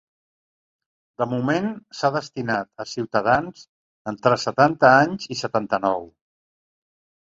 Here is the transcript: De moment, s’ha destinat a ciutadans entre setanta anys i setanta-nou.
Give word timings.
De 1.23 1.27
moment, 1.33 1.67
s’ha 1.99 2.11
destinat 2.17 2.85
a 2.85 2.87
ciutadans 2.95 3.65
entre 4.15 4.37
setanta 4.49 4.95
anys 5.07 5.33
i 5.39 5.43
setanta-nou. 5.47 6.15